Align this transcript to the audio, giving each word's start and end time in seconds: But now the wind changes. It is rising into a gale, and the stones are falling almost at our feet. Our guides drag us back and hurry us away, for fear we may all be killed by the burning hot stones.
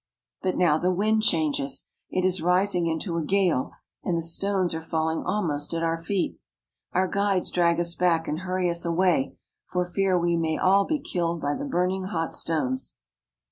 But 0.41 0.57
now 0.57 0.79
the 0.79 0.91
wind 0.91 1.21
changes. 1.21 1.87
It 2.09 2.25
is 2.25 2.41
rising 2.41 2.87
into 2.87 3.17
a 3.19 3.23
gale, 3.23 3.73
and 4.03 4.17
the 4.17 4.23
stones 4.23 4.73
are 4.73 4.81
falling 4.81 5.21
almost 5.23 5.75
at 5.75 5.83
our 5.83 5.95
feet. 6.01 6.39
Our 6.91 7.07
guides 7.07 7.51
drag 7.51 7.79
us 7.79 7.93
back 7.93 8.27
and 8.27 8.39
hurry 8.39 8.67
us 8.67 8.83
away, 8.83 9.35
for 9.67 9.85
fear 9.85 10.17
we 10.17 10.35
may 10.37 10.57
all 10.57 10.85
be 10.85 10.99
killed 10.99 11.39
by 11.39 11.53
the 11.53 11.65
burning 11.65 12.05
hot 12.05 12.33
stones. 12.33 12.95